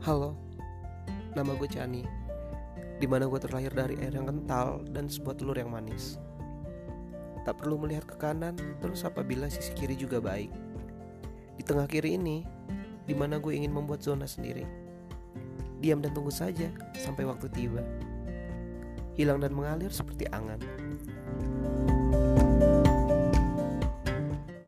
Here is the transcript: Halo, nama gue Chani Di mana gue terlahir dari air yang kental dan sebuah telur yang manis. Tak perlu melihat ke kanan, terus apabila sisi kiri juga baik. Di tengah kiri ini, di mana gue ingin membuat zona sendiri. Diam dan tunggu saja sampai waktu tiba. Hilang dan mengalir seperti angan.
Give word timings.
Halo, 0.00 0.32
nama 1.36 1.52
gue 1.60 1.68
Chani 1.68 2.00
Di 2.96 3.04
mana 3.04 3.28
gue 3.28 3.36
terlahir 3.36 3.68
dari 3.68 4.00
air 4.00 4.16
yang 4.16 4.32
kental 4.32 4.80
dan 4.96 5.12
sebuah 5.12 5.36
telur 5.36 5.52
yang 5.52 5.68
manis. 5.68 6.16
Tak 7.44 7.60
perlu 7.60 7.76
melihat 7.76 8.08
ke 8.08 8.16
kanan, 8.16 8.56
terus 8.80 9.04
apabila 9.04 9.44
sisi 9.52 9.76
kiri 9.76 9.92
juga 10.00 10.16
baik. 10.16 10.48
Di 11.52 11.60
tengah 11.68 11.84
kiri 11.84 12.16
ini, 12.16 12.40
di 13.04 13.12
mana 13.12 13.36
gue 13.36 13.52
ingin 13.52 13.76
membuat 13.76 14.00
zona 14.00 14.24
sendiri. 14.24 14.64
Diam 15.84 16.00
dan 16.00 16.16
tunggu 16.16 16.32
saja 16.32 16.72
sampai 16.96 17.28
waktu 17.28 17.52
tiba. 17.52 17.84
Hilang 19.20 19.44
dan 19.44 19.52
mengalir 19.52 19.92
seperti 19.92 20.24
angan. 20.32 20.64